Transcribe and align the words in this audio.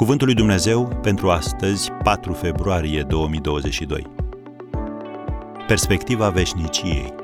Cuvântul 0.00 0.26
lui 0.26 0.36
Dumnezeu 0.36 0.88
pentru 1.02 1.30
astăzi, 1.30 1.90
4 1.90 2.32
februarie 2.32 3.02
2022. 3.02 4.06
Perspectiva 5.66 6.30
veșniciei. 6.30 7.14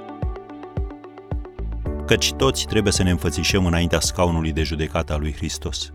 Căci 2.06 2.32
toți 2.32 2.66
trebuie 2.66 2.92
să 2.92 3.02
ne 3.02 3.10
înfățișăm 3.10 3.66
înaintea 3.66 4.00
scaunului 4.00 4.52
de 4.52 4.62
judecată 4.62 5.12
a 5.12 5.16
lui 5.16 5.32
Hristos. 5.32 5.90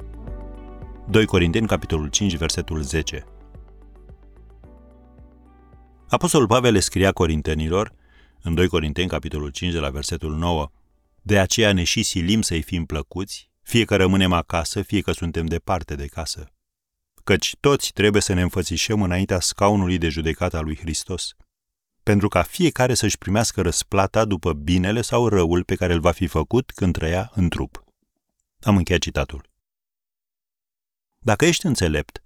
2 1.09 1.25
Corinteni, 1.25 1.67
capitolul 1.67 2.07
5, 2.07 2.35
versetul 2.35 2.81
10. 2.81 3.25
Apostolul 6.09 6.47
Pavel 6.47 6.73
le 6.73 6.79
scria 6.79 7.11
corintenilor, 7.11 7.93
în 8.41 8.53
2 8.55 8.67
Corinteni, 8.67 9.07
capitolul 9.07 9.49
5, 9.49 9.73
de 9.73 9.79
la 9.79 9.89
versetul 9.89 10.35
9, 10.35 10.71
De 11.21 11.39
aceea 11.39 11.73
ne 11.73 11.83
și 11.83 12.03
silim 12.03 12.41
să-i 12.41 12.61
fim 12.61 12.85
plăcuți, 12.85 13.49
fie 13.61 13.85
că 13.85 13.95
rămânem 13.95 14.33
acasă, 14.33 14.81
fie 14.81 15.01
că 15.01 15.11
suntem 15.11 15.45
departe 15.45 15.95
de 15.95 16.05
casă 16.05 16.51
căci 17.23 17.55
toți 17.59 17.91
trebuie 17.91 18.21
să 18.21 18.33
ne 18.33 18.41
înfățișăm 18.41 19.01
înaintea 19.01 19.39
scaunului 19.39 19.97
de 19.97 20.09
judecată 20.09 20.57
a 20.57 20.61
lui 20.61 20.77
Hristos, 20.77 21.35
pentru 22.03 22.27
ca 22.27 22.41
fiecare 22.41 22.93
să-și 22.93 23.17
primească 23.17 23.61
răsplata 23.61 24.25
după 24.25 24.53
binele 24.53 25.01
sau 25.01 25.27
răul 25.27 25.63
pe 25.63 25.75
care 25.75 25.93
îl 25.93 25.99
va 25.99 26.11
fi 26.11 26.27
făcut 26.27 26.71
când 26.71 26.93
trăia 26.93 27.31
în 27.33 27.49
trup. 27.49 27.83
Am 28.59 28.77
încheiat 28.77 29.01
citatul. 29.01 29.49
Dacă 31.19 31.45
ești 31.45 31.65
înțelept, 31.65 32.21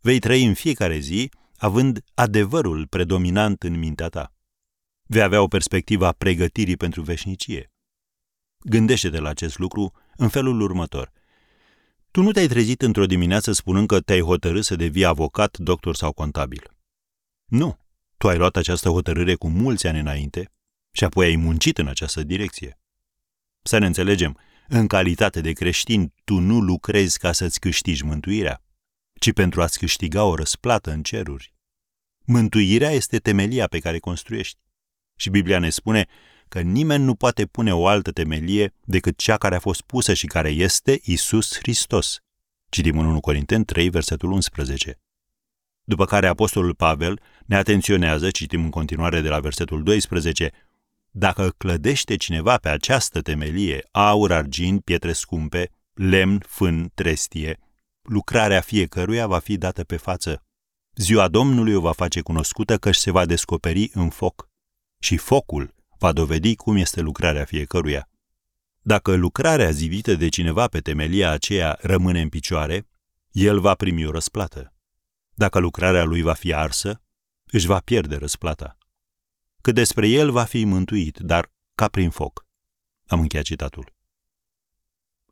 vei 0.00 0.18
trăi 0.18 0.44
în 0.44 0.54
fiecare 0.54 0.98
zi 0.98 1.30
având 1.56 2.04
adevărul 2.14 2.86
predominant 2.86 3.62
în 3.62 3.78
mintea 3.78 4.08
ta. 4.08 4.32
Vei 5.02 5.22
avea 5.22 5.42
o 5.42 5.48
perspectivă 5.48 6.06
a 6.06 6.12
pregătirii 6.12 6.76
pentru 6.76 7.02
veșnicie. 7.02 7.72
Gândește-te 8.58 9.18
la 9.18 9.28
acest 9.28 9.58
lucru 9.58 9.92
în 10.16 10.28
felul 10.28 10.60
următor. 10.60 11.12
Tu 12.18 12.24
nu 12.24 12.32
te-ai 12.32 12.46
trezit 12.46 12.82
într-o 12.82 13.06
dimineață 13.06 13.52
spunând 13.52 13.86
că 13.86 14.00
te-ai 14.00 14.20
hotărât 14.20 14.64
să 14.64 14.76
devii 14.76 15.04
avocat, 15.04 15.58
doctor 15.58 15.96
sau 15.96 16.12
contabil. 16.12 16.70
Nu. 17.44 17.78
Tu 18.16 18.28
ai 18.28 18.36
luat 18.36 18.56
această 18.56 18.88
hotărâre 18.88 19.34
cu 19.34 19.48
mulți 19.48 19.86
ani 19.86 19.98
înainte 19.98 20.52
și 20.92 21.04
apoi 21.04 21.26
ai 21.26 21.36
muncit 21.36 21.78
în 21.78 21.86
această 21.86 22.22
direcție. 22.22 22.78
Să 23.62 23.78
ne 23.78 23.86
înțelegem, 23.86 24.38
în 24.68 24.86
calitate 24.86 25.40
de 25.40 25.52
creștin, 25.52 26.12
tu 26.24 26.38
nu 26.38 26.60
lucrezi 26.60 27.18
ca 27.18 27.32
să-ți 27.32 27.60
câștigi 27.60 28.04
mântuirea, 28.04 28.62
ci 29.20 29.32
pentru 29.32 29.62
a-ți 29.62 29.78
câștiga 29.78 30.24
o 30.24 30.34
răsplată 30.34 30.90
în 30.90 31.02
ceruri. 31.02 31.54
Mântuirea 32.24 32.90
este 32.90 33.18
temelia 33.18 33.66
pe 33.66 33.78
care 33.78 33.98
construiești. 33.98 34.60
Și 35.20 35.30
Biblia 35.30 35.58
ne 35.58 35.70
spune 35.70 36.06
că 36.48 36.60
nimeni 36.60 37.04
nu 37.04 37.14
poate 37.14 37.46
pune 37.46 37.74
o 37.74 37.86
altă 37.86 38.10
temelie 38.10 38.74
decât 38.84 39.18
cea 39.18 39.36
care 39.36 39.54
a 39.54 39.58
fost 39.58 39.80
pusă 39.80 40.14
și 40.14 40.26
care 40.26 40.48
este 40.48 41.00
Isus 41.02 41.56
Hristos. 41.56 42.18
Citim 42.68 42.98
în 42.98 43.06
1 43.06 43.20
Corinteni 43.20 43.64
3, 43.64 43.88
versetul 43.88 44.30
11. 44.30 45.00
După 45.84 46.04
care 46.04 46.26
Apostolul 46.26 46.74
Pavel 46.74 47.20
ne 47.46 47.56
atenționează, 47.56 48.30
citim 48.30 48.64
în 48.64 48.70
continuare 48.70 49.20
de 49.20 49.28
la 49.28 49.40
versetul 49.40 49.82
12, 49.82 50.50
dacă 51.10 51.54
clădește 51.56 52.16
cineva 52.16 52.56
pe 52.56 52.68
această 52.68 53.20
temelie 53.20 53.84
aur, 53.90 54.32
argint, 54.32 54.84
pietre 54.84 55.12
scumpe, 55.12 55.70
lemn, 55.94 56.42
fân, 56.46 56.90
trestie, 56.94 57.58
lucrarea 58.02 58.60
fiecăruia 58.60 59.26
va 59.26 59.38
fi 59.38 59.56
dată 59.56 59.84
pe 59.84 59.96
față. 59.96 60.42
Ziua 60.94 61.28
Domnului 61.28 61.74
o 61.74 61.80
va 61.80 61.92
face 61.92 62.20
cunoscută 62.20 62.76
că 62.76 62.92
se 62.92 63.10
va 63.10 63.24
descoperi 63.24 63.90
în 63.94 64.08
foc. 64.08 64.47
Și 64.98 65.16
focul 65.16 65.74
va 65.98 66.12
dovedi 66.12 66.54
cum 66.54 66.76
este 66.76 67.00
lucrarea 67.00 67.44
fiecăruia. 67.44 68.08
Dacă 68.80 69.14
lucrarea 69.14 69.70
zidită 69.70 70.14
de 70.14 70.28
cineva 70.28 70.66
pe 70.66 70.80
temelia 70.80 71.30
aceea 71.30 71.78
rămâne 71.80 72.20
în 72.20 72.28
picioare, 72.28 72.88
el 73.30 73.60
va 73.60 73.74
primi 73.74 74.06
o 74.06 74.10
răsplată. 74.10 74.74
Dacă 75.34 75.58
lucrarea 75.58 76.04
lui 76.04 76.22
va 76.22 76.32
fi 76.32 76.54
arsă, 76.54 77.02
își 77.44 77.66
va 77.66 77.78
pierde 77.78 78.16
răsplata. 78.16 78.76
Cât 79.60 79.74
despre 79.74 80.08
el 80.08 80.30
va 80.30 80.44
fi 80.44 80.64
mântuit, 80.64 81.18
dar 81.18 81.52
ca 81.74 81.88
prin 81.88 82.10
foc. 82.10 82.46
Am 83.06 83.20
încheiat 83.20 83.44
citatul. 83.44 83.96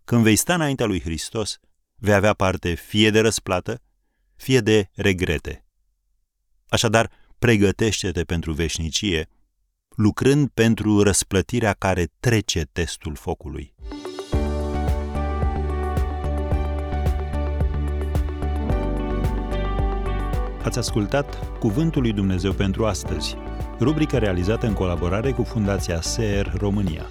Când 0.05 0.23
vei 0.23 0.37
sta 0.37 0.55
înaintea 0.55 0.87
lui 0.87 1.01
Hristos, 1.01 1.61
vei 1.95 2.15
avea 2.15 2.35
parte 2.35 2.75
fie 2.75 3.11
de 3.11 3.21
răsplată, 3.21 3.83
fie 4.37 4.61
de 4.61 4.91
regrete. 4.95 5.67
Așadar, 6.69 7.11
pregătește-te 7.39 8.25
pentru 8.25 8.53
veșnicie 8.53 9.29
lucrând 9.97 10.49
pentru 10.55 11.03
răsplătirea 11.03 11.73
care 11.73 12.09
trece 12.21 12.69
testul 12.73 13.15
focului. 13.15 13.75
Ați 20.63 20.79
ascultat 20.79 21.59
Cuvântul 21.59 22.03
lui 22.03 22.13
Dumnezeu 22.13 22.53
pentru 22.53 22.85
astăzi, 22.85 23.37
rubrica 23.81 24.19
realizată 24.19 24.67
în 24.67 24.73
colaborare 24.73 25.33
cu 25.33 25.43
Fundația 25.43 26.01
SER 26.01 26.53
România. 26.57 27.11